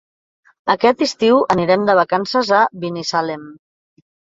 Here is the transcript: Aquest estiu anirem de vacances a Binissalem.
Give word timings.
Aquest 0.75 1.03
estiu 1.07 1.43
anirem 1.57 1.85
de 1.93 1.97
vacances 2.03 2.53
a 2.65 2.67
Binissalem. 2.87 3.51